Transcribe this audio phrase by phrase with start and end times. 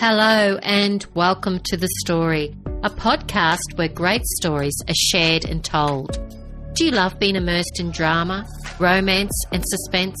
[0.00, 6.18] Hello, and welcome to The Story, a podcast where great stories are shared and told.
[6.72, 8.46] Do you love being immersed in drama,
[8.78, 10.16] romance, and suspense?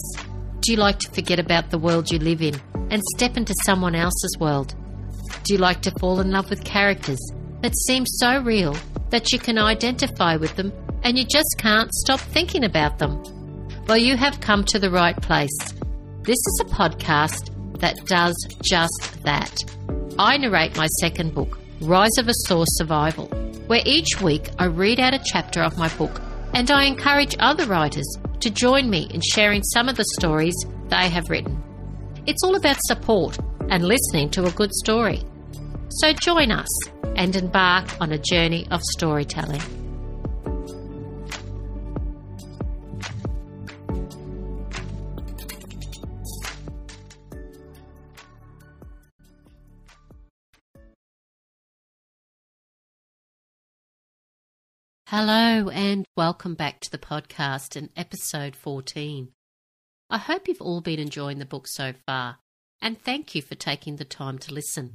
[0.60, 3.94] Do you like to forget about the world you live in and step into someone
[3.94, 4.74] else's world?
[5.44, 8.76] Do you like to fall in love with characters that seem so real
[9.08, 10.74] that you can identify with them
[11.04, 13.18] and you just can't stop thinking about them?
[13.88, 15.58] Well, you have come to the right place.
[16.24, 17.49] This is a podcast
[17.80, 19.54] that does just that.
[20.18, 23.26] I narrate my second book, Rise of a Source Survival,
[23.66, 26.20] where each week I read out a chapter of my book
[26.54, 28.06] and I encourage other writers
[28.40, 30.54] to join me in sharing some of the stories
[30.88, 31.62] they have written.
[32.26, 33.38] It's all about support
[33.70, 35.22] and listening to a good story.
[35.88, 36.68] So join us
[37.16, 39.79] and embark on a journey of storytelling.
[55.10, 59.32] Hello, and welcome back to the podcast in episode 14.
[60.08, 62.38] I hope you've all been enjoying the book so far,
[62.80, 64.92] and thank you for taking the time to listen.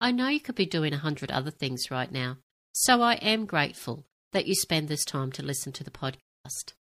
[0.00, 2.36] I know you could be doing a hundred other things right now,
[2.72, 6.74] so I am grateful that you spend this time to listen to the podcast.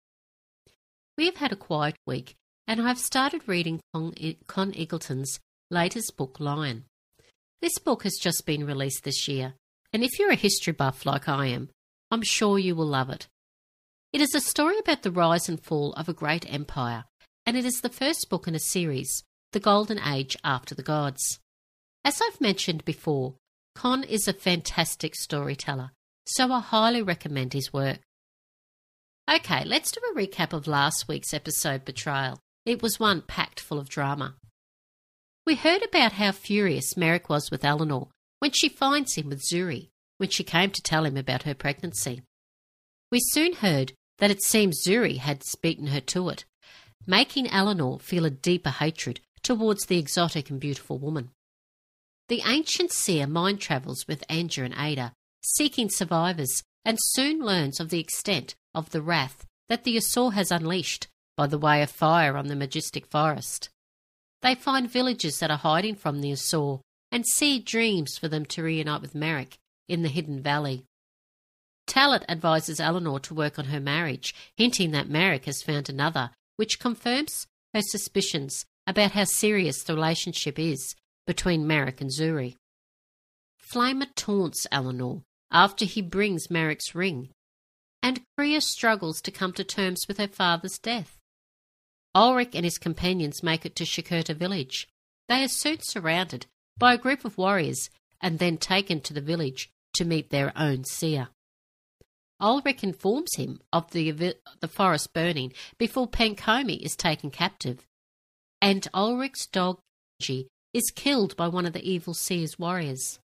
[1.17, 2.35] We have had a quiet week,
[2.67, 4.13] and I've started reading Con,
[4.45, 5.39] Con Eggleton's
[5.71, 6.85] latest book, Lion.
[7.59, 9.55] This book has just been released this year,
[9.91, 11.71] and if you're a history buff like I am,
[12.09, 13.27] I'm sure you will love it.
[14.13, 17.03] It is a story about the rise and fall of a great empire,
[17.45, 21.39] and it is the first book in a series, The Golden Age After the Gods.
[22.05, 23.35] As I've mentioned before,
[23.75, 25.91] Con is a fantastic storyteller,
[26.25, 27.99] so I highly recommend his work.
[29.29, 32.39] Okay, let's do a recap of last week's episode Betrayal.
[32.65, 34.35] It was one packed full of drama.
[35.45, 38.07] We heard about how furious Merek was with Elenore
[38.39, 42.21] when she finds him with Zuri, when she came to tell him about her pregnancy.
[43.11, 46.45] We soon heard that it seems Zuri had beaten her to it,
[47.05, 51.29] making Elenore feel a deeper hatred towards the exotic and beautiful woman.
[52.27, 57.89] The ancient seer mind travels with Andrew and Ada, seeking survivors, and soon learns of
[57.89, 62.35] the extent of the wrath that the Asur has unleashed by the way of fire
[62.35, 63.69] on the majestic forest.
[64.41, 66.81] They find villages that are hiding from the Asur
[67.11, 70.83] and see dreams for them to reunite with Merek in the hidden valley.
[71.87, 76.79] Talit advises Elenore to work on her marriage, hinting that Merek has found another, which
[76.79, 80.95] confirms her suspicions about how serious the relationship is
[81.25, 82.55] between Merek and Zuri.
[83.59, 87.29] Flamer taunts Elenore after he brings Merek's ring,
[88.03, 91.17] and Kriya struggles to come to terms with her father's death.
[92.15, 94.87] Ulric and his companions make it to Shakurta village.
[95.27, 96.45] They are soon surrounded
[96.77, 97.89] by a group of warriors
[98.21, 101.29] and then taken to the village to meet their own seer.
[102.41, 107.85] Ulric informs him of the, the forest burning before Pankomi is taken captive,
[108.61, 109.79] and Ulric's dog
[110.73, 113.19] is killed by one of the evil seer's warriors.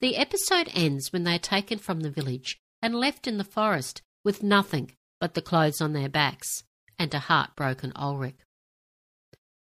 [0.00, 4.02] The episode ends when they are taken from the village and left in the forest
[4.24, 6.64] with nothing but the clothes on their backs
[6.98, 8.34] and a heartbroken Ulric.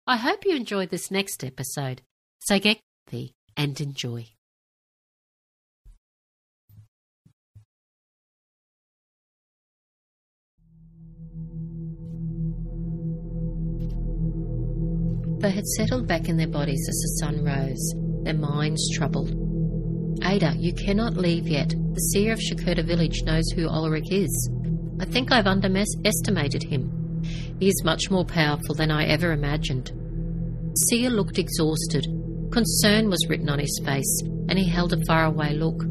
[0.08, 2.02] I hope you enjoyed this next episode,
[2.40, 4.30] so get comfy and enjoy.
[15.42, 19.32] They had settled back in their bodies as the sun rose, their minds troubled.
[20.24, 21.70] Ada, you cannot leave yet.
[21.70, 24.52] The seer of Shakurta village knows who Ulric is.
[25.00, 27.24] I think I've underestimated him.
[27.60, 29.92] He is much more powerful than I ever imagined.
[30.88, 32.06] Seer looked exhausted.
[32.52, 35.84] Concern was written on his face, and he held a faraway look.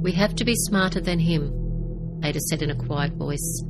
[0.00, 3.64] We have to be smarter than him, Ada said in a quiet voice.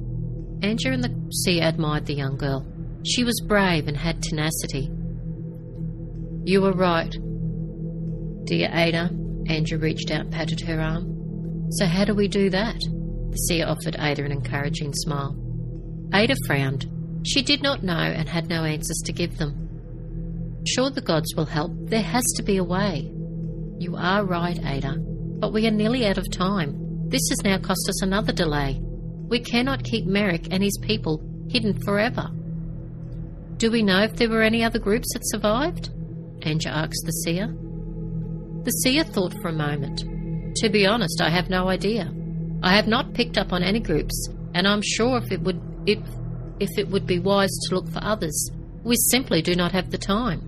[0.62, 2.66] Andrew and the seer admired the young girl.
[3.08, 4.90] She was brave and had tenacity.
[6.44, 7.10] You were right.
[8.44, 9.10] Dear Ada,
[9.46, 11.70] Andrew reached out and patted her arm.
[11.70, 12.76] So how do we do that?
[12.76, 15.34] The seer offered Ada an encouraging smile.
[16.12, 16.86] Ada frowned.
[17.26, 20.62] She did not know and had no answers to give them.
[20.66, 21.72] Sure, the gods will help.
[21.84, 23.10] There has to be a way.
[23.78, 24.96] You are right, Ada,
[25.38, 27.08] but we are nearly out of time.
[27.08, 28.80] This has now cost us another delay.
[28.82, 32.28] We cannot keep Merek and his people hidden forever.
[33.58, 35.90] Do we know if there were any other groups that survived?
[36.42, 37.48] Anja asked the seer.
[38.62, 40.04] The seer thought for a moment.
[40.58, 42.12] To be honest, I have no idea.
[42.62, 46.78] I have not picked up on any groups, and I'm sure if it would if
[46.78, 48.50] it would be wise to look for others,
[48.84, 50.40] we simply do not have the time.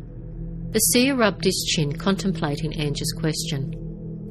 [0.71, 3.75] The seer rubbed his chin, contemplating Anja's question.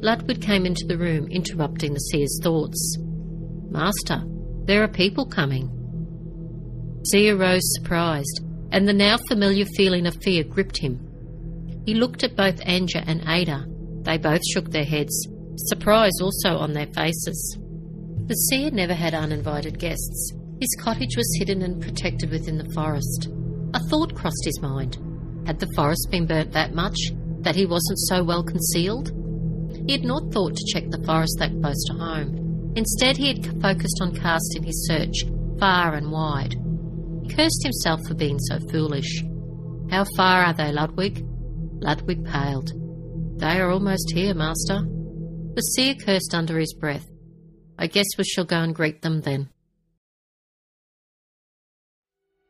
[0.01, 2.97] Ludwig came into the room, interrupting the seer's thoughts.
[3.69, 4.23] Master,
[4.63, 5.69] there are people coming.
[7.05, 10.99] Seer rose surprised, and the now familiar feeling of fear gripped him.
[11.85, 13.65] He looked at both Anja and Ada.
[14.03, 17.57] They both shook their heads, surprise also on their faces.
[18.27, 20.33] The seer never had uninvited guests.
[20.59, 23.29] His cottage was hidden and protected within the forest.
[23.73, 24.97] A thought crossed his mind.
[25.47, 26.97] Had the forest been burnt that much
[27.41, 29.11] that he wasn't so well concealed?
[29.87, 32.73] He had not thought to check the forest that close to home.
[32.75, 35.23] Instead, he had focused on casting his search
[35.59, 36.55] far and wide.
[37.35, 39.23] Cursed himself for being so foolish.
[39.89, 41.25] How far are they, Ludwig?
[41.81, 42.71] Ludwig paled.
[43.39, 44.81] They are almost here, master.
[45.55, 47.07] The seer cursed under his breath.
[47.77, 49.49] I guess we shall go and greet them then.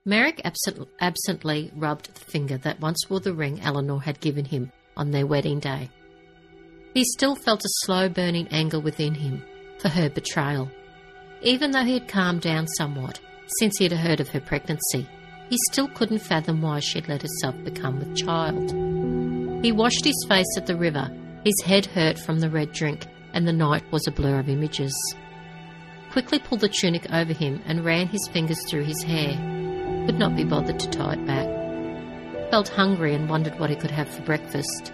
[0.08, 4.72] Merek absent, absently rubbed the finger that once wore the ring Elenore had given him
[4.98, 5.90] on their wedding day.
[6.94, 9.44] He still felt a slow burning anger within him
[9.78, 10.72] for her betrayal.
[11.42, 13.20] Even though he had calmed down somewhat
[13.57, 15.07] since he had heard of her pregnancy,
[15.50, 18.72] he still couldn't fathom why she'd let herself become with child.
[19.63, 21.10] He washed his face at the river,
[21.44, 24.94] his head hurt from the red drink, and the night was a blur of images.
[26.12, 29.34] Quickly pulled the tunic over him and ran his fingers through his hair.
[30.06, 31.48] Could not be bothered to tie it back.
[32.52, 34.92] Felt hungry and wondered what he could have for breakfast.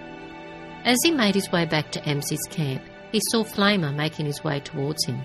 [0.83, 2.81] As he made his way back to Emsie's camp,
[3.11, 5.21] he saw Flamer making his way towards him.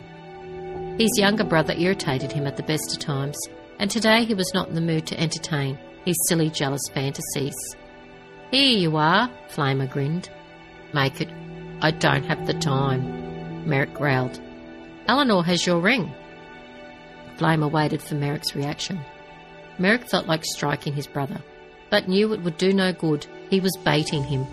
[1.00, 3.38] His younger brother irritated him at the best of times,
[3.78, 7.56] and today he was not in the mood to entertain his silly, jealous fantasies.
[8.50, 10.28] Here you are, Flamer grinned.
[10.92, 11.30] Make it.
[11.80, 13.00] I don't have the time,
[13.66, 14.38] Merek growled.
[15.08, 16.12] Elenore has your ring.
[17.38, 19.00] Flamer waited for Merek's reaction.
[19.78, 21.40] Merek felt like striking his brother,
[21.88, 23.26] but knew it would do no good.
[23.48, 24.46] He was baiting him.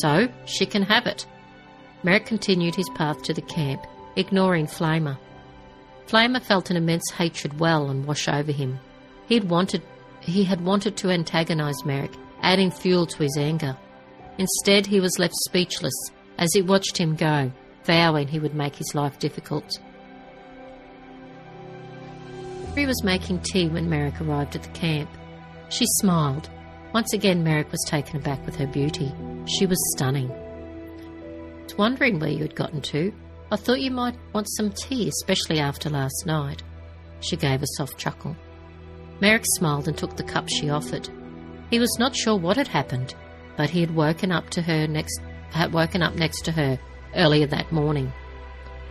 [0.00, 1.26] So she can have it.
[2.04, 3.86] Merek continued his path to the camp,
[4.16, 5.18] ignoring Flamer.
[6.06, 8.78] Flamer felt an immense hatred well and wash over him.
[9.26, 9.82] He had wanted,
[10.20, 13.76] he had wanted to antagonize Merek, adding fuel to his anger.
[14.38, 15.94] Instead, he was left speechless
[16.38, 17.50] as he watched him go,
[17.84, 19.78] vowing he would make his life difficult.
[22.74, 25.08] He was making tea when Merek arrived at the camp.
[25.68, 26.50] She smiled.
[26.92, 29.12] Once again, Merek was taken aback with her beauty.
[29.46, 30.30] She was stunning.
[30.30, 33.12] I was wondering where you had gotten to.
[33.54, 36.64] I thought you might want some tea, especially after last night.
[37.20, 38.36] She gave a soft chuckle.
[39.20, 41.08] Merek smiled and took the cup she offered.
[41.70, 43.14] He was not sure what had happened,
[43.56, 45.20] but he had woken up to her next
[45.52, 46.80] had woken up next to her
[47.14, 48.12] earlier that morning.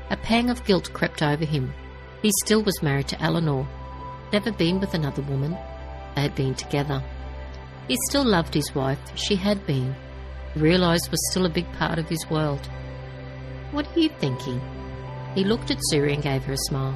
[0.10, 1.74] A pang of guilt crept over him.
[2.22, 3.68] He still was married to Elenore,
[4.32, 5.58] never been with another woman.
[6.16, 7.04] They had been together.
[7.90, 9.94] He still loved his wife, she had been,
[10.56, 12.70] realised was still a big part of his world.
[13.74, 14.62] What are you thinking?
[15.34, 16.96] He looked at Zuri and gave her a smile.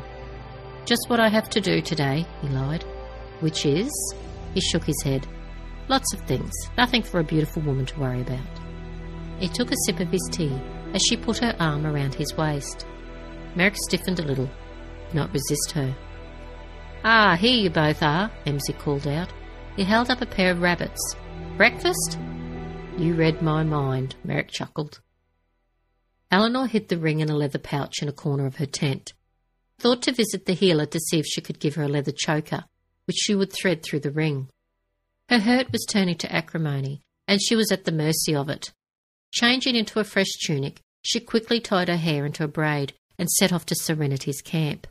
[0.86, 2.84] Just what I have to do today, he lied.
[3.40, 3.92] Which is?
[4.54, 5.26] He shook his head.
[5.88, 8.40] Lots of things, nothing for a beautiful woman to worry about.
[9.40, 10.56] He took a sip of his tea
[10.94, 12.86] as she put her arm around his waist.
[13.56, 14.50] Merek stiffened a little,
[15.14, 15.96] not resist her.
[17.04, 19.34] Ah, here you both are, Emsie called out.
[19.76, 21.16] He held up a pair of rabbits.
[21.58, 22.20] Breakfast?
[23.00, 25.02] You read my mind, Merek chuckled.
[26.32, 29.14] Elenore hid the ring in a leather pouch in a corner of her tent.
[29.80, 32.66] Thought to visit the healer to see if she could give her a leather choker,
[33.06, 34.50] which she would thread through the ring.
[35.30, 38.74] Her hurt was turning to acrimony, and she was at the mercy of it.
[39.34, 43.54] Changing into a fresh tunic, she quickly tied her hair into a braid and set
[43.54, 44.88] off to Serenity's camp.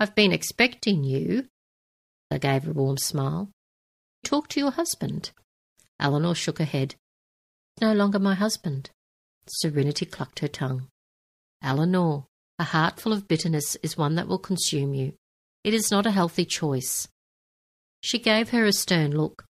[0.00, 1.46] I've been expecting you.
[2.30, 3.50] I gave a warm smile.
[4.24, 5.30] Talk to your husband.
[6.00, 6.96] Elenore shook her head.
[7.80, 8.90] No longer my husband.
[9.48, 10.88] Serenity clucked her tongue.
[11.62, 12.26] Elenore,
[12.58, 15.14] a heart full of bitterness is one that will consume you.
[15.64, 17.08] It is not a healthy choice.
[18.02, 19.44] She gave her a stern look.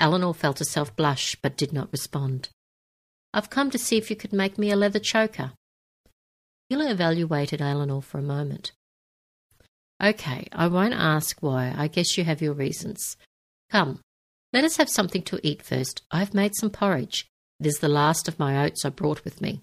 [0.00, 2.48] Elenore felt herself blush, but did not respond.
[3.32, 5.52] I've come to see if you could make me a leather choker.
[6.70, 8.72] Hila evaluated Elenore for a moment.
[10.02, 11.74] Okay, I won't ask why.
[11.76, 13.16] I guess you have your reasons.
[13.70, 14.00] Come,
[14.52, 16.02] let us have something to eat first.
[16.10, 17.26] I have made some porridge.
[17.64, 19.62] It is the last of my oats I brought with me.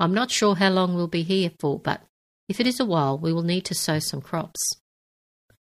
[0.00, 2.02] I'm not sure how long we'll be here for, but
[2.48, 4.58] if it is a while, we will need to sow some crops.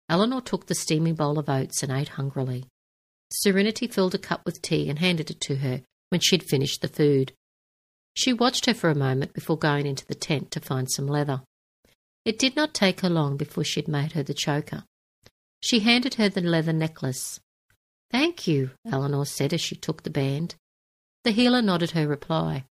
[0.09, 2.63] Elenore took the steaming bowl of oats and ate hungrily.
[3.33, 6.81] Serenity filled a cup with tea and handed it to her when she had finished
[6.81, 7.33] the food.
[8.13, 11.41] She watched her for a moment before going into the tent to find some leather.
[12.23, 14.85] It did not take her long before she had made her the choker.
[15.61, 17.41] She handed her the leather necklace.
[18.09, 20.55] Thank you, Elenore said as she took the band.
[21.29, 22.63] The healer nodded her reply.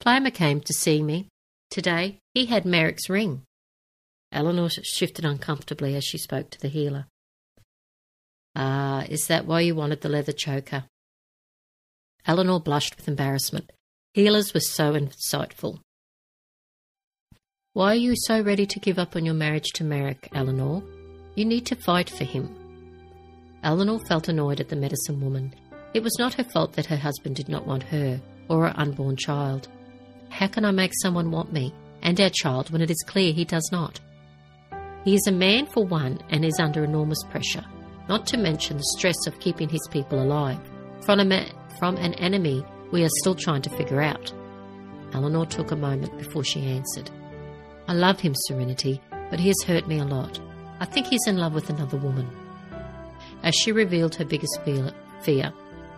[0.00, 1.26] Flamer came to see me.
[1.68, 3.42] Today he had Merek's ring.
[4.32, 7.06] Elenore shifted uncomfortably as she spoke to the healer.
[8.54, 10.84] Ah, is that why you wanted the leather choker?
[12.24, 13.72] Elenore blushed with embarrassment.
[14.14, 15.80] Healers were so insightful.
[17.72, 20.84] Why are you so ready to give up on your marriage to Merek, Elenore?
[21.34, 22.48] You need to fight for him.
[23.64, 25.52] Elenore felt annoyed at the medicine woman.
[25.96, 29.16] It was not her fault that her husband did not want her or her unborn
[29.16, 29.68] child.
[30.28, 31.72] How can I make someone want me
[32.02, 33.98] and our child when it is clear he does not?
[35.06, 37.64] He is a man for one and is under enormous pressure,
[38.10, 40.58] not to mention the stress of keeping his people alive
[41.00, 42.62] from, a, from an enemy
[42.92, 44.34] we are still trying to figure out.
[45.12, 47.10] Elenore took a moment before she answered.
[47.88, 49.00] I love him, Serenity,
[49.30, 50.38] but he has hurt me a lot.
[50.78, 52.28] I think he's in love with another woman.
[53.42, 54.92] As she revealed her biggest fear,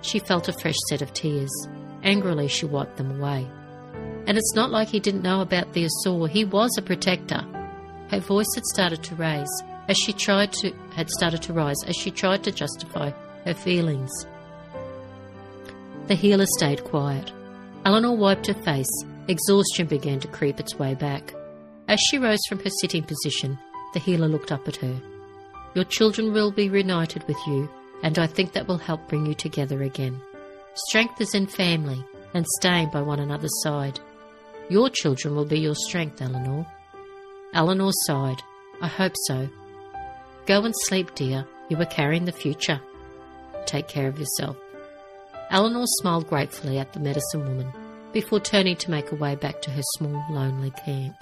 [0.03, 1.51] she felt a fresh set of tears.
[2.03, 3.47] Angrily, she wiped them away.
[4.27, 6.29] And it's not like he didn't know about the Asur.
[6.29, 7.45] He was a protector.
[8.11, 11.97] Her voice had started to raise as she tried to had started to rise as
[11.97, 13.11] she tried to justify
[13.45, 14.11] her feelings.
[16.07, 17.33] The healer stayed quiet.
[17.85, 18.91] Elenore wiped her face.
[19.29, 21.35] Exhaustion began to creep its way back.
[21.87, 23.59] As she rose from her sitting position,
[23.95, 24.97] the healer looked up at her.
[25.75, 27.69] Your children will be reunited with you,
[28.03, 30.21] and I think that will help bring you together again.
[30.89, 33.99] Strength is in family and staying by one another's side.
[34.69, 36.67] Your children will be your strength, Elenore.
[37.55, 38.43] Elenore sighed.
[38.81, 39.49] I hope so.
[40.47, 41.47] Go and sleep, dear.
[41.69, 42.81] You are carrying the future.
[43.67, 44.57] Take care of yourself.
[45.51, 47.73] Elenore smiled gratefully at the medicine woman
[48.13, 51.15] before turning to make her way back to her small, lonely camp.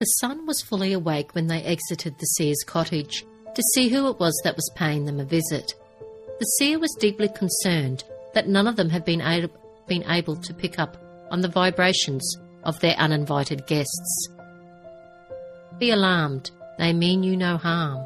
[0.00, 3.24] The sun was fully awake when they exited the seer's cottage
[3.54, 5.74] to see who it was that was paying them a visit.
[6.40, 8.02] The seer was deeply concerned
[8.34, 9.50] that none of them had been, able,
[9.86, 10.96] been able to pick up
[11.30, 14.28] on the vibrations of their uninvited guests.
[15.78, 18.04] Be alarmed, they mean you no harm.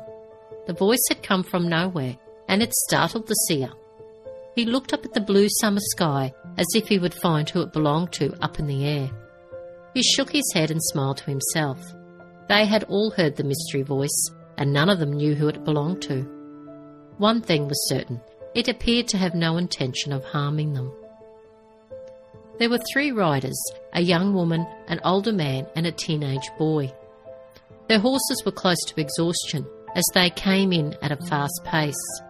[0.66, 2.18] The voice had come from nowhere,
[2.48, 3.70] and it startled the seer.
[4.54, 7.72] He looked up at the blue summer sky as if he would find who it
[7.72, 9.10] belonged to up in the air.
[9.98, 11.80] He shook his head and smiled to himself.
[12.48, 16.02] They had all heard the mystery voice, and none of them knew who it belonged
[16.02, 16.22] to.
[17.16, 18.20] One thing was certain
[18.54, 20.92] it appeared to have no intention of harming them.
[22.60, 23.60] There were three riders
[23.92, 26.92] a young woman, an older man, and a teenage boy.
[27.88, 32.20] Their horses were close to exhaustion as they came in at a fast pace.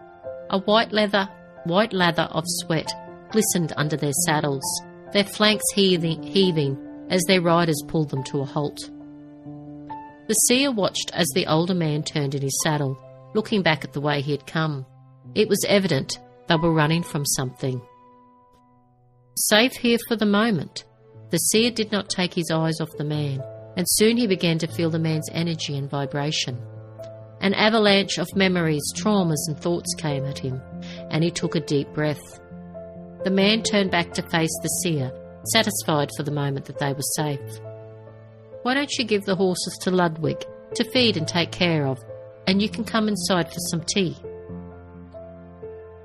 [0.49, 1.29] A white leather,
[1.65, 2.91] white lather of sweat
[3.29, 4.65] glistened under their saddles,
[5.13, 8.77] their flanks heaving, heaving as their riders pulled them to a halt.
[10.27, 12.97] The seer watched as the older man turned in his saddle,
[13.33, 14.85] looking back at the way he had come.
[15.33, 17.81] It was evident they were running from something.
[19.35, 20.83] Safe here for the moment,
[21.31, 23.41] the seer did not take his eyes off the man,
[23.75, 26.59] and soon he began to feel the man's energy and vibration.
[27.41, 30.61] An avalanche of memories, traumas, and thoughts came at him,
[31.09, 32.39] and he took a deep breath.
[33.23, 35.11] The man turned back to face the seer
[35.51, 37.59] satisfied for the moment that they were safe.
[38.63, 40.43] Why don't you give the horses to Ludwig
[40.75, 41.97] to feed and take care of,
[42.47, 44.17] and you can come inside for some tea?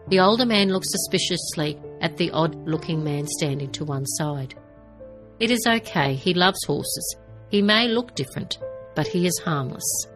[0.09, 4.55] The older man looked suspiciously at the odd looking man standing to one side.
[5.41, 7.17] It is okay, he loves horses.
[7.49, 8.59] He may look different,
[8.95, 10.07] but he is harmless.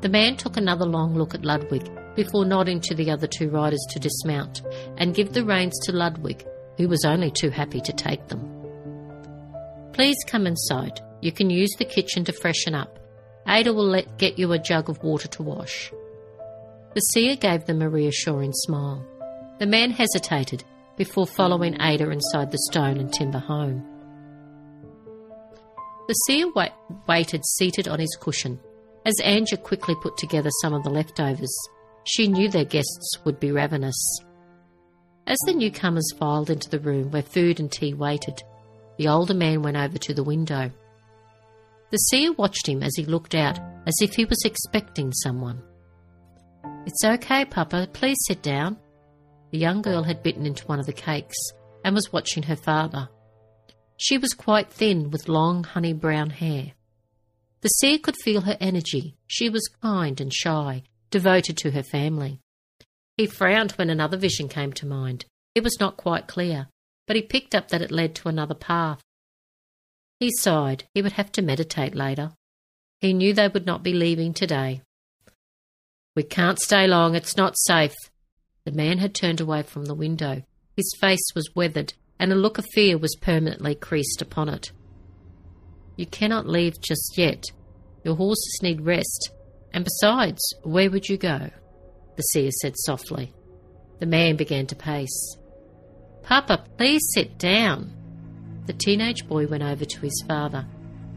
[0.00, 3.84] The man took another long look at Ludwig before nodding to the other two riders
[3.90, 4.62] to dismount
[4.98, 8.50] and give the reins to Ludwig, who was only too happy to take them.
[9.92, 11.00] Please come inside.
[11.20, 12.98] You can use the kitchen to freshen up.
[13.46, 15.92] Ada will let, get you a jug of water to wash.
[16.94, 19.04] The seer gave them a reassuring smile.
[19.58, 20.64] The man hesitated
[20.96, 23.84] before following Ada inside the stone and timber home.
[26.06, 26.72] The seer wait,
[27.08, 28.60] waited seated on his cushion
[29.06, 31.54] as Anja quickly put together some of the leftovers.
[32.04, 33.96] She knew their guests would be ravenous.
[35.26, 38.42] As the newcomers filed into the room where food and tea waited,
[38.98, 40.70] the older man went over to the window.
[41.90, 45.62] The seer watched him as he looked out, as if he was expecting someone.
[46.86, 47.88] It's okay, Papa.
[47.92, 48.76] Please sit down.
[49.50, 51.36] The young girl had bitten into one of the cakes
[51.84, 53.08] and was watching her father.
[53.96, 56.72] She was quite thin with long honey brown hair.
[57.62, 59.16] The seer could feel her energy.
[59.26, 62.40] She was kind and shy, devoted to her family.
[63.16, 65.24] He frowned when another vision came to mind.
[65.54, 66.68] It was not quite clear,
[67.06, 69.00] but he picked up that it led to another path.
[70.18, 70.84] He sighed.
[70.94, 72.32] He would have to meditate later.
[73.00, 74.82] He knew they would not be leaving today.
[76.16, 77.14] We can't stay long.
[77.14, 77.94] It's not safe.
[78.64, 80.42] The man had turned away from the window.
[80.76, 84.72] His face was weathered, and a look of fear was permanently creased upon it.
[85.96, 87.44] You cannot leave just yet.
[88.04, 89.30] Your horses need rest.
[89.72, 91.50] And besides, where would you go?
[92.16, 93.32] The seer said softly.
[93.98, 95.36] The man began to pace.
[96.22, 97.92] Papa, please sit down.
[98.66, 100.66] The teenage boy went over to his father.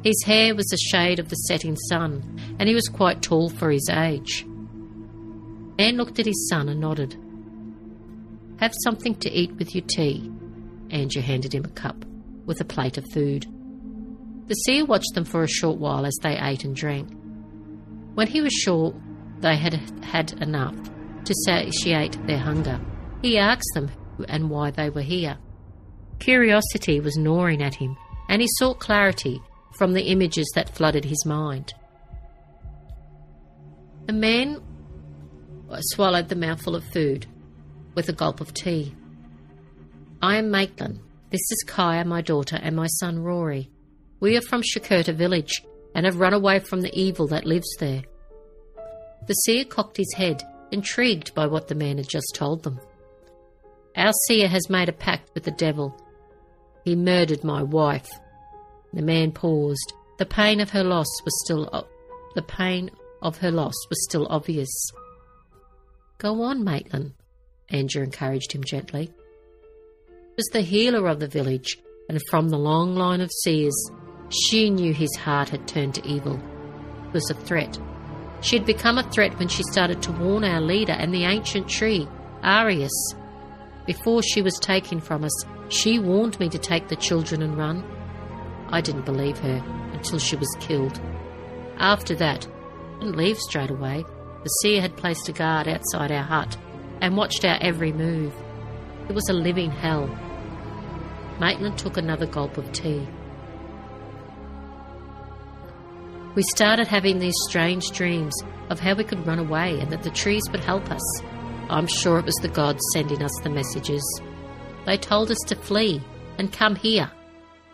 [0.04, 3.72] His hair was a shade of the setting sun, and he was quite tall for
[3.72, 4.46] his age.
[5.80, 7.16] Anne looked at his son and nodded.
[8.60, 10.32] Have something to eat with your tea.
[10.90, 12.06] Andrew handed him a cup
[12.46, 13.46] with a plate of food.
[14.48, 17.10] The seer watched them for a short while as they ate and drank.
[18.16, 18.94] When he was sure
[19.40, 20.76] they had had enough
[21.26, 22.80] to satiate their hunger,
[23.22, 23.92] he asked them
[24.28, 25.38] and why they were here.
[26.20, 27.96] Curiosity was gnawing at him,
[28.30, 29.42] and he sought clarity
[29.78, 31.74] from the images that flooded his mind.
[34.08, 34.62] The man
[35.94, 37.28] swallowed the mouthful of food
[37.94, 38.96] with a gulp of tea.
[40.22, 41.00] I am Maitland.
[41.30, 43.70] This is Kaya, my daughter, and my son Rory.
[44.20, 45.64] We are from Shakurta village
[45.94, 48.04] and have run away from the evil that lives there.
[49.28, 50.42] The seer cocked his head,
[50.72, 52.80] intrigued by what the man had just told them.
[53.96, 55.96] Our seer has made a pact with the devil.
[56.86, 58.10] He murdered my wife.
[58.94, 59.94] The man paused.
[60.18, 61.88] The pain of her loss was still o-
[62.36, 62.90] the pain
[63.22, 64.70] of her loss was still obvious.
[66.20, 67.14] Go on, Maitland,
[67.70, 69.12] Andrew encouraged him gently.
[70.36, 71.78] Was the healer of the village,
[72.10, 73.76] and from the long line of seers,
[74.30, 76.40] she knew his heart had turned to evil.
[77.08, 77.78] It was a threat.
[78.42, 81.68] She had become a threat when she started to warn our leader and the ancient
[81.68, 82.08] tree,
[82.44, 82.94] Arius.
[83.86, 87.84] Before she was taken from us, she warned me to take the children and run.
[88.70, 89.64] I didn't believe her
[89.94, 91.00] until she was killed.
[91.78, 94.04] After that, I didn't leave straight away.
[94.44, 96.58] The seer had placed a guard outside our hut
[97.02, 98.34] and watched our every move.
[99.10, 100.08] It was a living hell.
[101.40, 103.08] Maitland took another gulp of tea.
[106.38, 108.36] We started having these strange dreams
[108.70, 111.22] of how we could run away and that the trees would help us.
[111.68, 114.04] I'm sure it was the gods sending us the messages.
[114.86, 116.00] They told us to flee
[116.38, 117.10] and come here.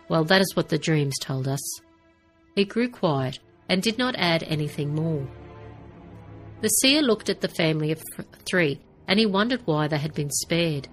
[0.07, 1.59] Well, that is what the dreams told us.
[2.55, 5.27] He grew quiet and did not add anything more.
[6.61, 8.01] The seer looked at the family of
[8.45, 10.87] three and he wondered why they had been spared.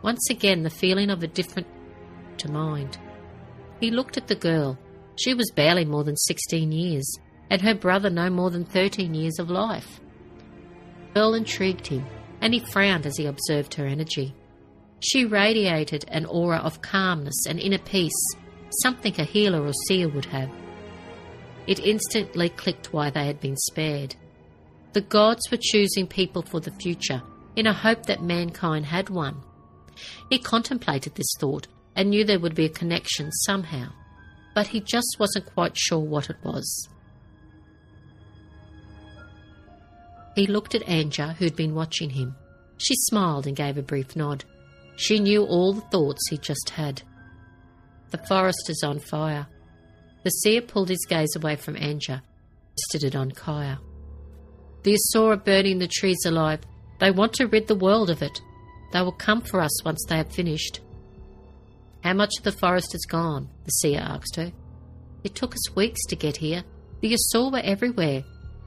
[0.00, 1.68] Once again, the feeling of a different
[2.38, 2.96] to mind.
[3.80, 4.78] He looked at the girl.
[5.16, 7.18] She was barely more than 16 years,
[7.50, 10.00] and her brother no more than 13 years of life.
[11.14, 12.06] Girl intrigued him,
[12.40, 14.34] and he frowned as he observed her energy.
[15.00, 18.12] She radiated an aura of calmness and inner peace,
[18.82, 20.50] something a healer or seer would have.
[21.66, 24.16] It instantly clicked why they had been spared.
[24.92, 27.22] The gods were choosing people for the future
[27.56, 29.42] in a hope that mankind had one.
[30.30, 33.88] He contemplated this thought and knew there would be a connection somehow,
[34.54, 36.88] but he just wasn't quite sure what it was.
[40.34, 42.34] He looked at Anja, who'd been watching him.
[42.78, 44.44] She smiled and gave a brief nod.
[44.96, 47.02] She knew all the thoughts he'd just had.
[48.10, 49.46] The forest is on fire.
[50.24, 52.22] The seer pulled his gaze away from Anja,
[52.70, 53.78] rested it on Kaya.
[54.84, 56.60] The Asura burning the trees alive.
[56.98, 58.40] They want to rid the world of it.
[58.92, 60.80] They will come for us once they have finished.
[62.02, 63.48] How much of the forest is gone?
[63.64, 64.52] the seer asked her.
[65.24, 66.64] It took us weeks to get here.
[67.00, 68.24] The Asur were everywhere.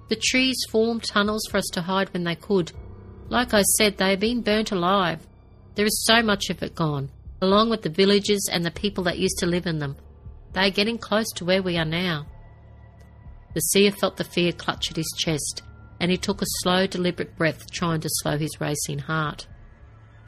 [0.08, 2.72] The trees formed tunnels for us to hide when they could.
[3.28, 5.26] Like I said, they have been burnt alive.
[5.76, 7.10] There is so much of it gone,
[7.42, 9.98] along with the villages and the people that used to live in them.
[10.54, 12.28] They are getting close to where we are now.
[13.54, 15.64] The seer felt the fear clutch at his chest,
[16.00, 19.48] and he took a slow, deliberate breath, trying to slow his racing heart.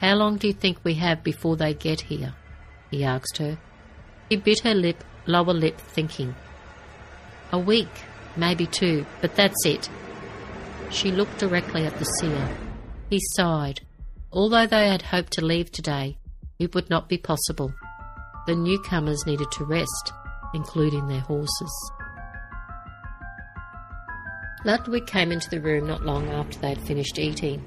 [0.00, 2.34] How long do you think we have before they get here?
[2.90, 3.58] He asked her.
[4.30, 6.34] She bit her lip, lower lip, thinking.
[7.52, 7.88] A week,
[8.36, 9.88] maybe two, but that's it.
[10.90, 12.56] She looked directly at the seer.
[13.10, 13.80] He sighed.
[14.32, 16.18] Although they had hoped to leave today,
[16.58, 17.72] it would not be possible.
[18.46, 20.12] The newcomers needed to rest,
[20.54, 21.92] including their horses.
[24.64, 27.66] Ludwig came into the room not long after they had finished eating.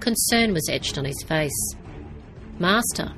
[0.00, 1.74] Concern was etched on his face.
[2.58, 3.12] Master,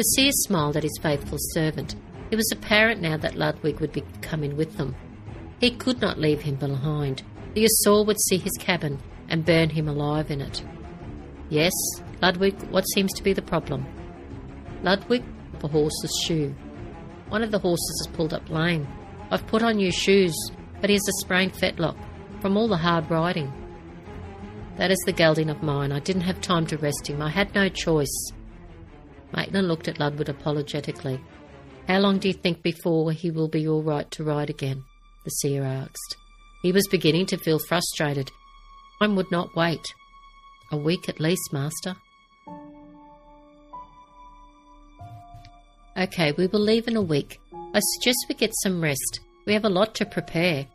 [0.00, 1.94] the seer smiled at his faithful servant.
[2.30, 4.96] It was apparent now that Ludwig would be coming with them.
[5.60, 7.22] He could not leave him behind.
[7.52, 10.64] The Asur would see his cabin and burn him alive in it.
[11.50, 11.74] Yes,
[12.22, 13.86] Ludwig, what seems to be the problem?
[14.82, 15.22] Ludwig,
[15.58, 16.54] the horse's shoe.
[17.28, 18.88] One of the horses has pulled up lame.
[19.30, 20.34] I've put on new shoes,
[20.80, 21.98] but he has a sprained fetlock
[22.40, 23.52] from all the hard riding.
[24.78, 25.92] That is the gelding of mine.
[25.92, 27.20] I didn't have time to rest him.
[27.20, 28.32] I had no choice.
[29.34, 31.20] Maitland looked at Ludwig apologetically.
[31.88, 34.84] How long do you think before he will be all right to ride again?
[35.24, 36.16] The seer asked.
[36.62, 38.30] He was beginning to feel frustrated.
[39.00, 39.84] Time would not wait.
[40.72, 41.96] A week at least, Master.
[45.96, 47.40] Okay, we will leave in a week.
[47.52, 49.20] I suggest we get some rest.
[49.46, 50.66] We have a lot to prepare.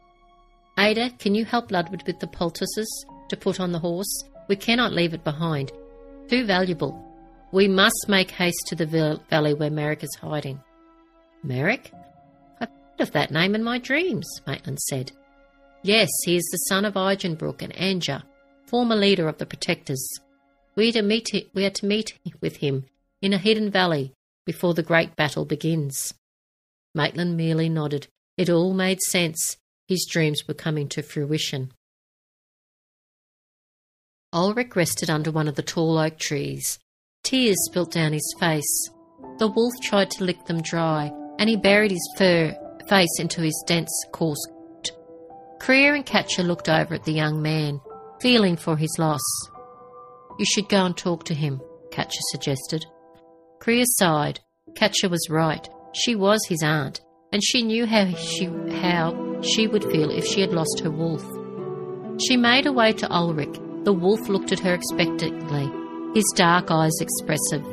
[0.77, 4.23] Ada, can you help Ludwig with the poultices to put on the horse?
[4.47, 5.71] We cannot leave it behind.
[6.29, 7.01] Too valuable.
[7.51, 10.61] We must make haste to the valley where Merek is hiding.
[11.45, 11.91] Merek?
[12.59, 15.11] I've heard of that name in my dreams, Maitland said.
[15.83, 18.23] Yes, he is the son of Igenbrook and Anja,
[18.65, 20.05] former leader of the Protectors.
[20.75, 22.85] We are to meet, we are to meet with him
[23.21, 24.11] in a hidden valley
[24.45, 26.13] before the great battle begins.
[26.93, 28.07] Maitland merely nodded.
[28.37, 29.57] It all made sense.
[29.87, 31.71] His dreams were coming to fruition.
[34.33, 36.79] Ulric rested under one of the tall oak trees.
[37.25, 38.89] Tears spilt down his face.
[39.39, 42.55] The wolf tried to lick them dry, and he buried his fur
[42.87, 44.91] face into his dense, coarse coat.
[45.59, 47.81] Kriya and Katja looked over at the young man,
[48.21, 49.23] feeling for his loss.
[50.37, 51.61] You should go and talk to him,
[51.91, 52.85] Katja suggested.
[53.59, 54.39] Kriya sighed.
[54.75, 55.67] Katja was right.
[55.93, 58.45] She was his aunt, and she knew how she,
[58.81, 61.25] how she would feel if she had lost her wolf.
[62.21, 63.83] She made her way to Ulric.
[63.83, 65.71] The wolf looked at her expectantly,
[66.15, 67.65] his dark eyes expressive.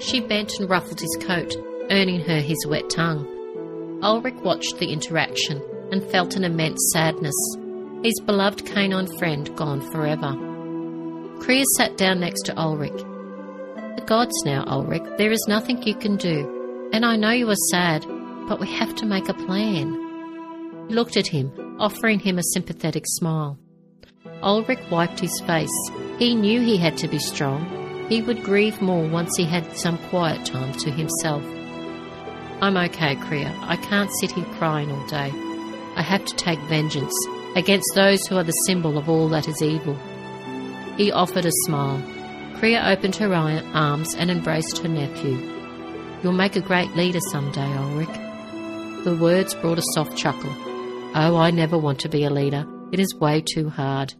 [0.00, 1.56] She bent and ruffled his coat,
[1.90, 3.26] earning her his wet tongue.
[4.02, 7.34] Ulric watched the interaction and felt an immense sadness.
[8.04, 10.34] His beloved canine friend gone forever.
[11.40, 12.98] Kriya sat down next to Ulric.
[13.96, 15.16] The gods now, Ulric.
[15.16, 16.90] There is nothing you can do.
[16.92, 18.04] And I know you are sad,
[18.46, 19.94] but we have to make a plan.
[20.88, 23.58] He looked at him, offering him a sympathetic smile.
[24.42, 25.90] Ulric wiped his face.
[26.18, 27.85] He knew he had to be strong.
[28.08, 31.44] He would grieve more once he had some quiet time to himself.
[32.60, 33.52] I'm okay, Kriya.
[33.62, 35.32] I can't sit here crying all day.
[35.96, 37.14] I have to take vengeance
[37.56, 39.98] against those who are the symbol of all that is evil.
[40.96, 41.98] He offered a smile.
[42.54, 45.36] Kriya opened her arms and embraced her nephew.
[46.22, 49.04] You'll make a great leader some day, Ulric.
[49.04, 50.52] The words brought a soft chuckle.
[51.14, 52.66] Oh, I never want to be a leader.
[52.92, 54.14] It is way too hard.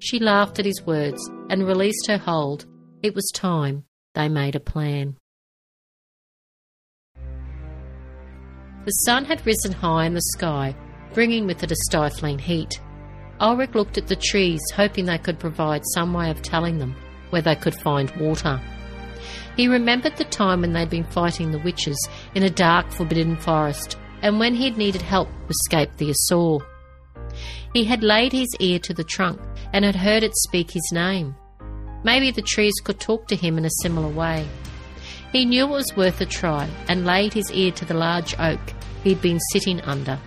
[0.00, 2.66] She laughed at his words and released her hold.
[3.00, 3.84] It was time
[4.14, 5.16] they made a plan.
[8.84, 10.74] The sun had risen high in the sky,
[11.14, 12.80] bringing with it a stifling heat.
[13.40, 16.96] Ulric looked at the trees, hoping they could provide some way of telling them
[17.30, 18.60] where they could find water.
[19.56, 23.96] He remembered the time when they'd been fighting the witches in a dark, forbidden forest,
[24.22, 26.60] and when he'd needed help to escape the Asur.
[27.74, 29.40] He had laid his ear to the trunk
[29.72, 31.36] and had heard it speak his name.
[32.04, 34.46] Maybe the trees could talk to him in a similar way.
[35.32, 38.60] He knew it was worth a try and laid his ear to the large oak
[39.04, 40.18] he'd been sitting under.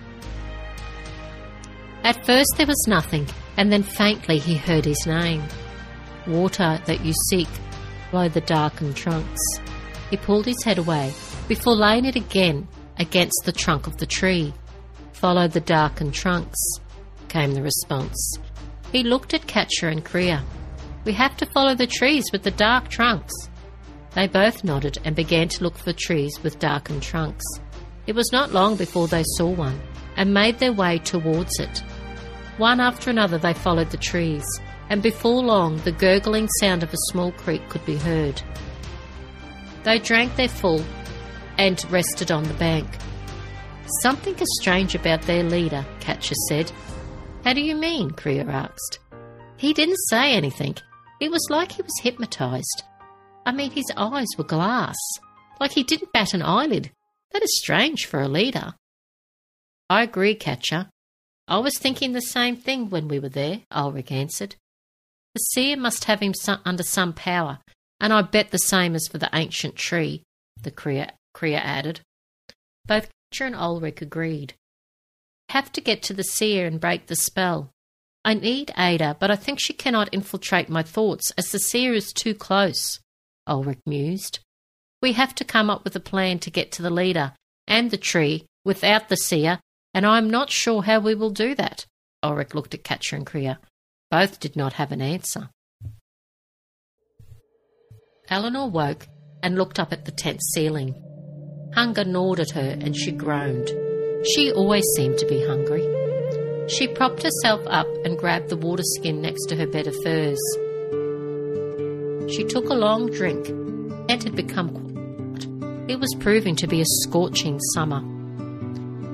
[2.04, 5.42] At first there was nothing, and then faintly he heard his name.
[6.26, 7.48] Water that you seek
[8.10, 9.40] below the darkened trunks.
[10.10, 11.12] He pulled his head away
[11.48, 14.52] before laying it again against the trunk of the tree.
[15.12, 16.58] Follow the darkened trunks,
[17.28, 18.38] came the response.
[18.90, 20.42] He looked at Katja and Kriya.
[21.04, 23.32] We have to follow the trees with the dark trunks.
[24.14, 27.44] They both nodded and began to look for trees with darkened trunks.
[28.06, 29.80] It was not long before they saw one
[30.16, 31.82] and made their way towards it.
[32.58, 34.44] One after another they followed the trees,
[34.90, 38.42] and before long the gurgling sound of a small creek could be heard.
[39.84, 40.84] They drank their full
[41.58, 42.88] and rested on the bank.
[44.02, 46.70] Something is strange about their leader, Katja said.
[47.44, 48.10] How do you mean?
[48.10, 49.00] Kriya asked.
[49.56, 50.76] He didn't say anything.
[51.22, 52.82] It was like he was hypnotized.
[53.46, 54.96] I mean, his eyes were glass,
[55.60, 56.90] like he didn't bat an eyelid.
[57.30, 58.74] That is strange for a leader.
[59.88, 60.90] I agree, Katja.
[61.46, 64.56] I was thinking the same thing when we were there, Ulric answered.
[65.34, 66.32] The seer must have him
[66.64, 67.60] under some power,
[68.00, 70.24] and I bet the same as for the ancient tree,
[70.60, 72.00] the Kriya, Kriya added.
[72.84, 74.54] Both Katja and Ulric agreed.
[75.50, 77.70] Have to get to the seer and break the spell.
[78.24, 82.12] I need Ada, but I think she cannot infiltrate my thoughts as the seer is
[82.12, 83.00] too close,
[83.48, 84.38] Ulric mused.
[85.00, 87.32] We have to come up with a plan to get to the leader
[87.66, 89.58] and the tree without the seer,
[89.92, 91.86] and I am not sure how we will do that.
[92.22, 93.58] Ulric looked at Katja and Kriya.
[94.10, 95.48] Both did not have an answer.
[98.30, 99.08] Elenore woke
[99.42, 100.94] and looked up at the tent ceiling.
[101.74, 103.68] Hunger gnawed at her and she groaned.
[104.34, 106.01] She always seemed to be hungry.
[106.68, 110.40] She propped herself up and grabbed the water skin next to her bed of furs.
[112.30, 113.48] She took a long drink.
[114.08, 115.90] It had become quiet.
[115.90, 118.00] It was proving to be a scorching summer.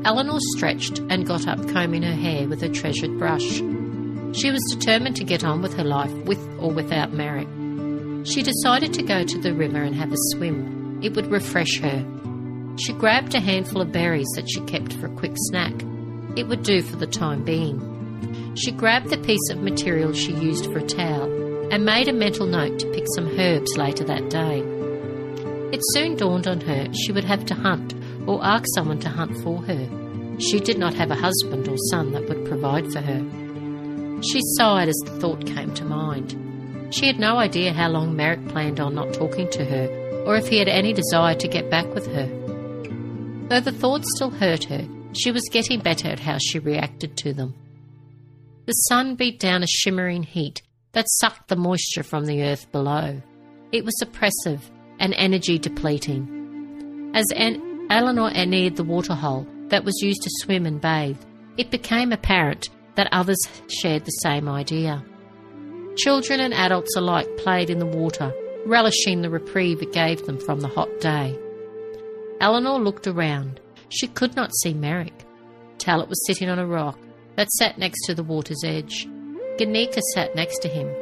[0.05, 3.57] Elenore stretched and got up, combing her hair with her treasured brush.
[4.33, 8.27] She was determined to get on with her life, with or without Merek.
[8.27, 11.01] She decided to go to the river and have a swim.
[11.03, 12.05] It would refresh her.
[12.79, 15.73] She grabbed a handful of berries that she kept for a quick snack.
[16.37, 18.55] It would do for the time being.
[18.57, 22.47] She grabbed the piece of material she used for a towel and made a mental
[22.47, 24.63] note to pick some herbs later that day.
[25.73, 27.95] It soon dawned on her she would have to hunt
[28.27, 29.89] or ask someone to hunt for her.
[30.39, 33.21] She did not have a husband or son that would provide for her.
[34.23, 36.37] She sighed as the thought came to mind.
[36.91, 39.89] She had no idea how long Merek planned on not talking to her,
[40.27, 42.27] or if he had any desire to get back with her.
[43.49, 47.33] Though the thoughts still hurt her, she was getting better at how she reacted to
[47.33, 47.55] them.
[48.67, 53.21] The sun beat down a shimmering heat that sucked the moisture from the earth below.
[53.73, 57.13] It was oppressive and energy depleting.
[57.15, 61.19] As An- Elenore neared the waterhole that was used to swim and bathe,
[61.57, 65.03] it became apparent that others shared the same idea.
[65.97, 68.33] Children and adults alike played in the water,
[68.67, 71.37] relishing the reprieve it gave them from the hot day.
[72.41, 73.61] Elenore looked around.
[73.89, 75.25] She could not see Merek.
[75.79, 76.99] Talit was sitting on a rock
[77.37, 79.07] that sat next to the water's edge.
[79.59, 80.93] Ganika sat next to him.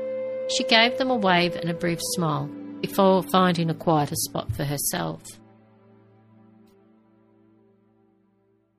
[0.48, 2.46] She gave them a wave and a brief smile
[2.80, 5.22] before finding a quieter spot for herself.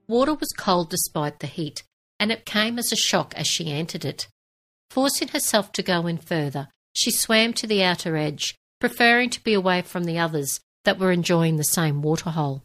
[0.08, 1.84] Water was cold despite the heat,
[2.20, 4.28] and it came as a shock as she entered it.
[4.90, 9.54] Forcing herself to go in further, she swam to the outer edge, preferring to be
[9.54, 12.64] away from the others that were enjoying the same waterhole.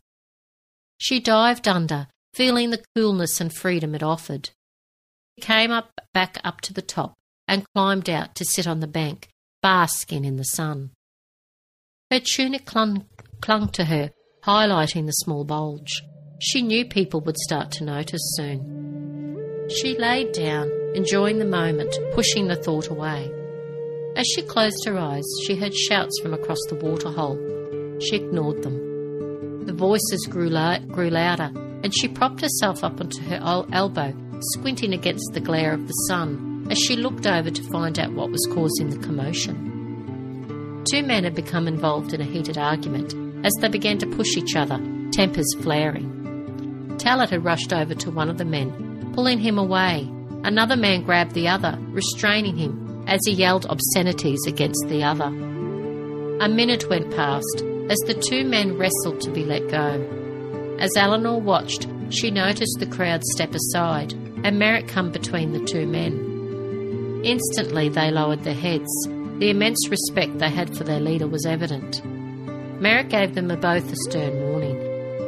[1.02, 4.50] She dived under, feeling the coolness and freedom it offered
[5.36, 7.14] She came up back up to the top
[7.48, 9.28] and climbed out to sit on the bank,
[9.62, 10.92] basking in the sun.
[12.12, 13.06] Her tunic clung,
[13.40, 14.12] clung to her,
[14.44, 16.02] highlighting the small bulge.
[16.40, 19.68] She knew people would start to notice soon.
[19.70, 23.28] She laid down, enjoying the moment, pushing the thought away.
[24.14, 27.98] As she closed her eyes, she heard shouts from across the waterhole.
[28.00, 28.91] She ignored them.
[29.66, 31.50] The voices grew, la- grew louder,
[31.82, 34.12] and she propped herself up onto her elbow
[34.54, 38.30] squinting against the glare of the sun as she looked over to find out what
[38.30, 40.82] was causing the commotion.
[40.90, 43.14] Two men had become involved in a heated argument
[43.46, 44.78] as they began to push each other,
[45.12, 46.08] tempers flaring.
[46.98, 50.08] Talit had rushed over to one of the men, pulling him away.
[50.44, 55.26] Another man grabbed the other, restraining him as he yelled obscenities against the other.
[56.40, 60.76] A minute went past as the two men wrestled to be let go.
[60.78, 64.14] As Elenore watched, she noticed the crowd step aside
[64.44, 67.22] and Merek come between the two men.
[67.24, 68.90] Instantly they lowered their heads.
[69.38, 72.02] The immense respect they had for their leader was evident.
[72.80, 74.76] Merek gave them both a stern warning,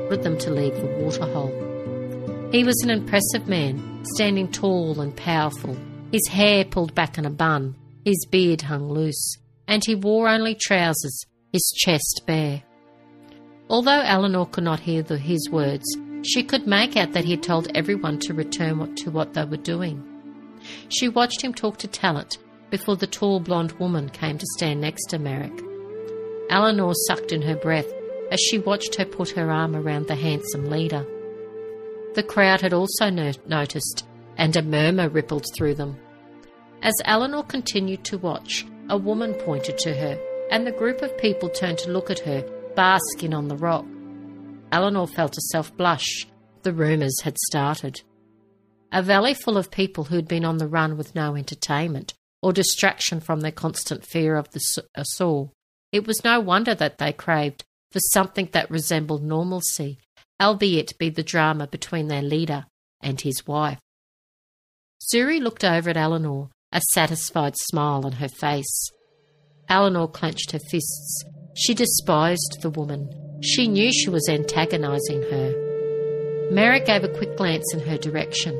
[0.04, 2.50] ordered them to leave the waterhole.
[2.50, 5.76] He was an impressive man, standing tall and powerful,
[6.12, 9.36] his hair pulled back in a bun, his beard hung loose,
[9.66, 12.60] and he wore only trousers, his chest bare.
[13.70, 15.84] Although Elenore could not hear the, his words,
[16.24, 19.56] she could make out that he had told everyone to return to what they were
[19.56, 20.02] doing.
[20.88, 22.38] She watched him talk to Talit
[22.70, 25.56] before the tall blonde woman came to stand next to Merek.
[26.50, 27.86] Elenore sucked in her breath
[28.32, 31.06] as she watched her put her arm around the handsome leader.
[32.14, 36.00] The crowd had also no- noticed, and a murmur rippled through them.
[36.82, 40.18] As Elenore continued to watch, a woman pointed to her,
[40.50, 42.42] and the group of people turned to look at her,
[42.74, 43.84] basking on the rock.
[44.72, 46.26] Elenore felt herself blush.
[46.62, 48.02] The rumours had started.
[48.92, 53.20] A valley full of people who'd been on the run with no entertainment or distraction
[53.20, 55.48] from their constant fear of the saw.
[55.92, 59.98] It was no wonder that they craved for something that resembled normalcy,
[60.42, 62.66] albeit be the drama between their leader
[63.00, 63.78] and his wife.
[65.12, 68.90] Zuri looked over at Elenore, a satisfied smile on her face.
[69.70, 71.24] Elenore clenched her fists.
[71.54, 73.10] She despised the woman.
[73.42, 75.54] She knew she was antagonizing her.
[76.52, 78.54] Merek gave a quick glance in her direction.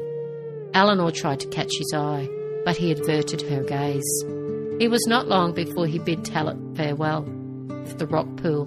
[0.72, 2.28] Elenore tried to catch his eye,
[2.64, 4.24] but he averted her gaze.
[4.80, 7.24] It was not long before he bid Talit farewell
[7.86, 8.66] for the rock pool.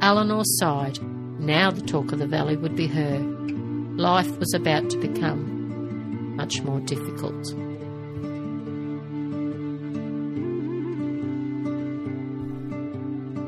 [0.00, 1.00] Elenore sighed.
[1.38, 3.18] Now the talk of the valley would be her.
[3.96, 7.54] Life was about to become much more difficult.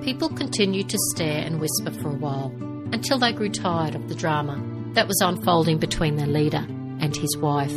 [0.08, 2.50] People continued to stare and whisper for a while.
[2.94, 4.58] until they grew tired of the drama
[4.94, 6.64] that was unfolding between their leader
[6.98, 7.76] and his wife.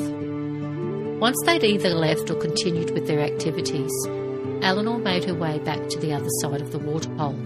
[1.19, 3.91] Once they'd either left or continued with their activities,
[4.61, 7.37] Elenore made her way back to the other side of the waterhole.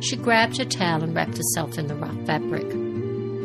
[0.00, 2.72] She grabbed her towel and wrapped herself in the rough fabric.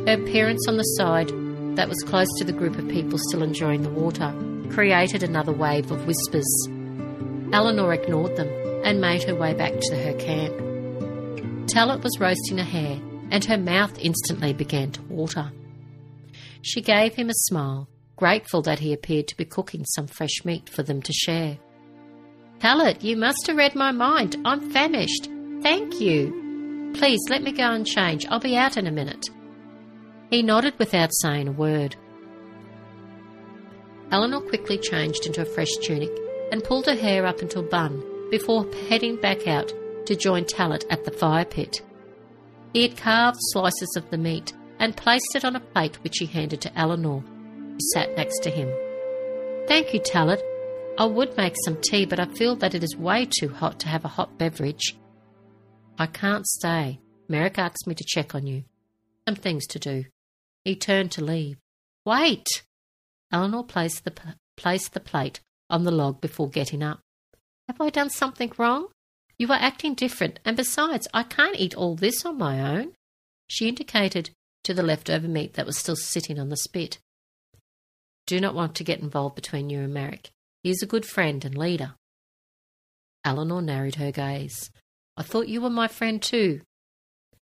[0.07, 1.27] Her appearance on the side
[1.75, 4.33] that was close to the group of people still enjoying the water
[4.71, 6.47] created another wave of whispers.
[7.51, 10.55] Elenore ignored them and made her way back to her camp.
[11.65, 15.51] Talit was roasting a hare, and her mouth instantly began to water.
[16.61, 20.69] She gave him a smile, grateful that he appeared to be cooking some fresh meat
[20.69, 21.57] for them to share.
[22.59, 24.37] Talit, you must have read my mind.
[24.45, 25.29] I'm famished.
[25.61, 26.91] Thank you.
[26.95, 28.27] Please let me go and change.
[28.27, 29.29] I'll be out in a minute.
[30.29, 31.95] He nodded without saying a word.
[34.11, 36.11] Elenore quickly changed into a fresh tunic
[36.51, 39.71] and pulled her hair up into a bun before heading back out
[40.05, 41.81] to join Talit at the fire pit.
[42.73, 46.25] He had carved slices of the meat and placed it on a plate which he
[46.25, 48.69] handed to Elenore, who sat next to him.
[49.67, 50.41] Thank you, Talit.
[50.97, 53.87] I would make some tea, but I feel that it is way too hot to
[53.87, 54.97] have a hot beverage.
[55.97, 56.99] I can't stay.
[57.29, 58.63] Merek asked me to check on you.
[59.27, 60.05] Some things to do.
[60.63, 61.57] He turned to leave.
[62.05, 62.45] Wait!
[63.33, 64.13] Elenore placed the,
[64.55, 66.99] placed the plate on the log before getting up.
[67.67, 68.87] Have I done something wrong?
[69.37, 72.93] You are acting different, and besides, I can't eat all this on my own.
[73.47, 74.29] She indicated
[74.63, 76.99] to the leftover meat that was still sitting on the spit.
[78.27, 80.29] Do not want to get involved between you and Merek.
[80.63, 81.95] He is a good friend and leader.
[83.25, 84.71] Elenore narrowed her gaze.
[85.17, 86.61] I thought you were my friend too.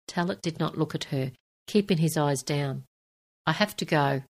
[0.09, 1.33] Talit did not look at her,
[1.67, 2.85] keeping his eyes down.
[3.47, 4.23] I have to go.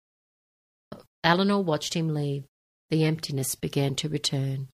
[1.24, 2.44] Elenore watched him leave.
[2.90, 4.68] The emptiness began to return.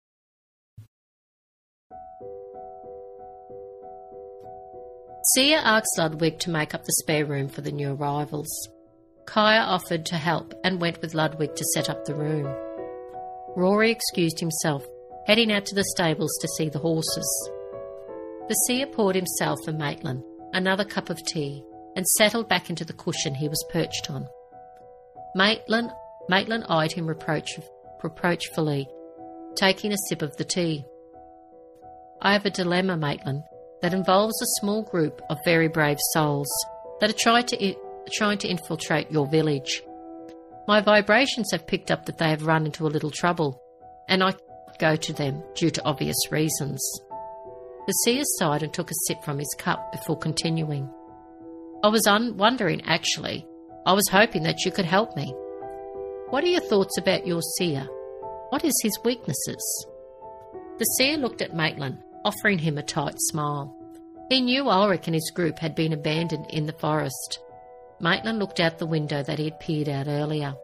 [5.23, 8.49] Sia asked Ludwig to make up the spare room for the new arrivals.
[9.27, 12.47] Kaya offered to help and went with Ludwig to set up the room.
[13.55, 14.87] Rory excused himself,
[15.27, 17.51] heading out to the stables to see the horses.
[18.49, 21.63] The seer poured himself and Maitland another cup of tea
[21.97, 24.27] and settled back into the cushion he was perched on.
[25.35, 25.91] Maitland,
[26.29, 27.59] Maitland eyed him reproach,
[28.03, 28.89] reproachfully,
[29.57, 30.85] taking a sip of the tea.
[32.23, 33.43] I have a dilemma, Maitland,
[33.83, 36.49] that involves a small group of very brave souls
[37.01, 37.75] that are trying to,
[38.12, 39.83] trying to infiltrate your village.
[40.69, 43.61] My vibrations have picked up that they have run into a little trouble,
[44.09, 44.35] and I
[44.79, 46.81] go to them due to obvious reasons.
[47.87, 50.88] The seer sighed and took a sip from his cup before continuing.
[51.83, 53.47] I was un- wondering, actually.
[53.87, 55.35] I was hoping that you could help me.
[56.29, 57.88] What are your thoughts about your seer?
[58.51, 59.87] What is his weaknesses?
[60.79, 63.77] The seer looked at Maitland offering him a tight smile.
[64.29, 67.41] He knew Ulric and his group had been abandoned in the forest.
[68.01, 70.55] Maitland looked out the window that he had peered out earlier.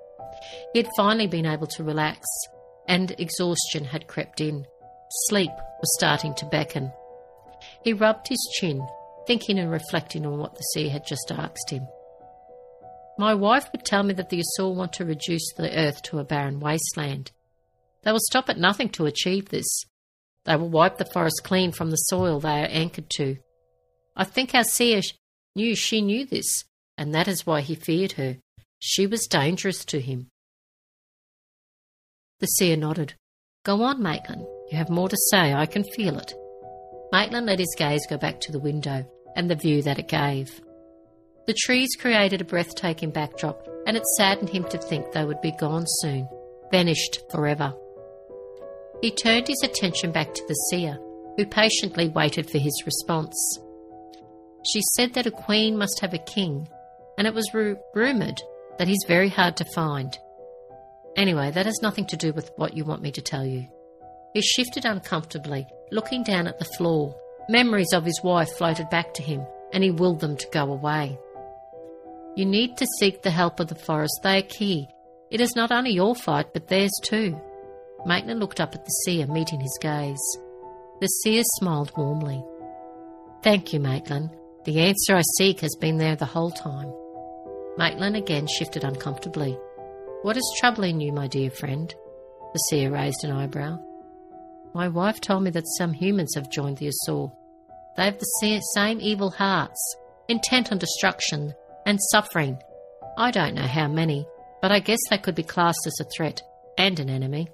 [0.73, 2.27] He had finally been able to relax,
[2.87, 4.66] and exhaustion had crept in.
[5.29, 6.92] Sleep was starting to beckon.
[7.83, 8.87] He rubbed his chin,
[9.27, 11.87] thinking and reflecting on what the seer had just asked him.
[13.19, 16.25] My wife would tell me that the Asur want to reduce the earth to a
[16.25, 17.33] barren wasteland.
[18.03, 19.66] They will stop at nothing to achieve this.
[20.46, 23.37] They will wipe the forest clean from the soil they are anchored to.
[24.16, 25.02] I think our seer
[25.56, 26.64] knew she knew this,
[26.96, 28.37] and that is why he feared her.
[28.78, 30.28] She was dangerous to him.
[32.38, 33.14] The seer nodded.
[33.64, 34.46] Go on, Maitland.
[34.70, 35.52] You have more to say.
[35.52, 36.32] I can feel it.
[37.12, 39.04] Maitland let his gaze go back to the window
[39.35, 40.61] and the view that it gave.
[41.46, 45.52] The trees created a breathtaking backdrop, and it saddened him to think they would be
[45.52, 46.28] gone soon,
[46.70, 47.74] vanished forever.
[49.02, 50.98] He turned his attention back to the seer,
[51.37, 53.37] who patiently waited for his response.
[54.72, 56.68] She said that a queen must have a king,
[57.18, 58.40] and it was ru- rumoured
[58.78, 60.18] that he's very hard to find.
[61.16, 63.66] Anyway, that has nothing to do with what you want me to tell you.
[64.35, 67.14] He shifted uncomfortably, looking down at the floor.
[67.48, 71.18] Memories of his wife floated back to him, and he willed them to go away.
[72.35, 74.21] You need to seek the help of the forest.
[74.23, 74.88] They are key.
[75.31, 77.40] It is not only your fight, but theirs too.
[78.05, 80.38] Maitland looked up at the seer, meeting his gaze.
[81.01, 82.44] The seer smiled warmly.
[83.42, 84.31] Thank you, Maitland.
[84.65, 86.92] The answer I seek has been there the whole time.
[87.79, 89.59] Maitland again shifted uncomfortably.
[90.23, 91.94] What is troubling you, my dear friend?
[92.53, 93.79] The seer raised an eyebrow.
[94.75, 97.33] My wife told me that some humans have joined the Asur.
[97.97, 99.97] They have the same evil hearts,
[100.29, 101.55] intent on destruction
[101.87, 102.59] and suffering.
[103.17, 104.27] I don't know how many,
[104.61, 106.42] but I guess they could be classed as a threat
[106.77, 107.49] and an enemy.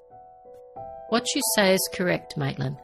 [1.13, 2.77] What you say is correct, Maitland.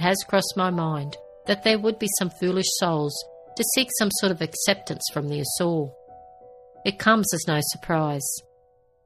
[0.00, 1.14] It has crossed my mind
[1.46, 3.14] that there would be some foolish souls
[3.54, 5.92] to seek some sort of acceptance from the Asur.
[6.86, 8.26] It comes as no surprise.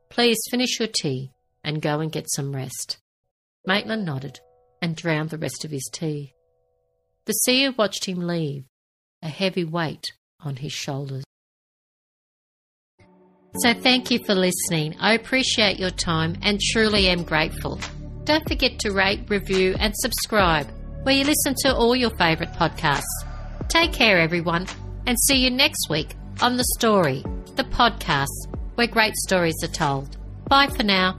[0.08, 1.32] Please finish your tea
[1.64, 2.98] and go and get some rest.
[3.66, 4.38] Maitland nodded
[4.80, 6.34] and drowned the rest of his tea.
[7.24, 8.66] The seer watched him leave,
[9.20, 10.04] a heavy weight
[10.38, 11.24] on his shoulders.
[13.64, 14.94] So, thank you for listening.
[15.00, 17.80] I appreciate your time and truly am grateful.
[18.24, 20.68] Don't forget to rate, review, and subscribe
[21.02, 23.02] where you listen to all your favourite podcasts.
[23.68, 24.66] Take care, everyone,
[25.06, 27.24] and see you next week on The Story,
[27.56, 28.26] the podcast
[28.74, 30.16] where great stories are told.
[30.48, 31.18] Bye for now.